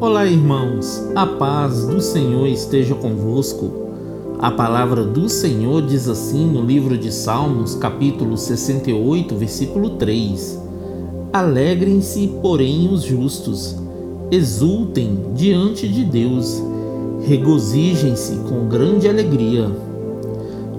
Olá, 0.00 0.24
irmãos, 0.24 1.04
a 1.14 1.26
paz 1.26 1.84
do 1.84 2.00
Senhor 2.00 2.46
esteja 2.46 2.94
convosco. 2.94 3.70
A 4.38 4.50
palavra 4.50 5.04
do 5.04 5.28
Senhor 5.28 5.82
diz 5.82 6.08
assim 6.08 6.46
no 6.46 6.62
livro 6.62 6.96
de 6.96 7.12
Salmos, 7.12 7.74
capítulo 7.74 8.34
68, 8.34 9.36
versículo 9.36 9.90
3: 9.90 10.58
Alegrem-se, 11.34 12.28
porém, 12.40 12.90
os 12.90 13.02
justos, 13.02 13.76
exultem 14.30 15.18
diante 15.34 15.86
de 15.86 16.02
Deus, 16.02 16.62
regozijem-se 17.26 18.36
com 18.48 18.68
grande 18.70 19.06
alegria. 19.06 19.70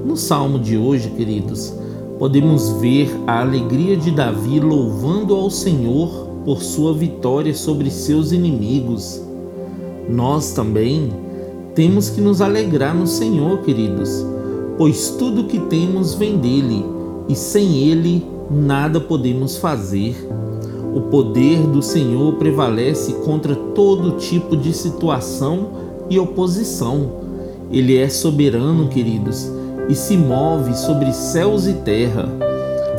No 0.04 0.18
salmo 0.18 0.58
de 0.58 0.76
hoje, 0.80 1.12
queridos, 1.12 1.72
podemos 2.18 2.72
ver 2.82 3.16
a 3.28 3.42
alegria 3.42 3.96
de 3.96 4.10
Davi 4.10 4.60
louvando 4.60 5.36
ao 5.36 5.52
Senhor 5.52 6.31
por 6.46 6.62
sua 6.62 6.94
vitória 6.94 7.54
sobre 7.54 7.90
seus 7.90 8.32
inimigos. 8.32 9.22
Nós 10.10 10.54
também 10.54 11.10
temos 11.76 12.10
que 12.10 12.22
nos 12.22 12.42
alegrar 12.42 12.96
no 12.96 13.08
Senhor, 13.08 13.60
queridos, 13.60 14.26
pois 14.78 15.10
tudo 15.12 15.46
que 15.46 15.60
temos 15.60 16.14
vem 16.14 16.38
dele 16.38 16.86
e 17.30 17.36
sem 17.36 17.90
ele 17.90 18.26
nada 18.50 19.00
podemos 19.00 19.58
fazer. 19.58 20.16
O 20.94 21.02
poder 21.02 21.60
do 21.68 21.82
Senhor 21.82 22.34
prevalece 22.34 23.14
contra 23.26 23.56
todo 23.56 24.18
tipo 24.18 24.58
de 24.58 24.74
situação 24.74 25.70
e 26.10 26.20
oposição. 26.20 27.22
Ele 27.72 27.98
é 27.98 28.10
soberano, 28.10 28.90
queridos, 28.90 29.50
e 29.88 29.96
se 29.96 30.18
move 30.18 30.76
sobre 30.76 31.14
céus 31.14 31.66
e 31.66 31.74
terra 31.74 32.51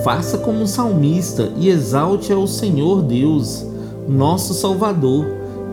Faça 0.02 0.38
como 0.38 0.62
um 0.62 0.66
salmista 0.66 1.52
e 1.56 1.68
exalte 1.68 2.32
ao 2.32 2.46
Senhor 2.46 3.02
Deus, 3.02 3.64
nosso 4.08 4.52
Salvador, 4.52 5.26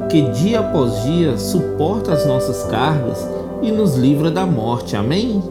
que 0.09 0.21
dia 0.21 0.59
após 0.59 1.03
dia 1.03 1.37
suporta 1.37 2.13
as 2.13 2.25
nossas 2.27 2.63
cargas 2.69 3.27
e 3.61 3.71
nos 3.71 3.95
livra 3.95 4.29
da 4.29 4.45
morte. 4.45 4.95
Amém? 4.95 5.41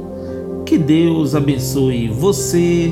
Que 0.65 0.79
Deus 0.79 1.35
abençoe 1.35 2.09
você, 2.09 2.91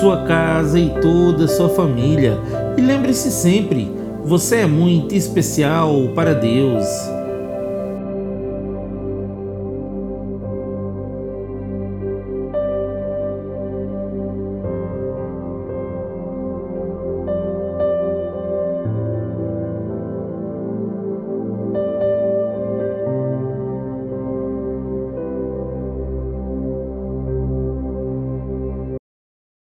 sua 0.00 0.24
casa 0.24 0.78
e 0.78 0.90
toda 1.00 1.44
a 1.44 1.48
sua 1.48 1.70
família. 1.70 2.38
E 2.76 2.80
lembre-se 2.82 3.30
sempre, 3.30 3.90
você 4.24 4.56
é 4.56 4.66
muito 4.66 5.14
especial 5.14 6.08
para 6.14 6.34
Deus. 6.34 7.13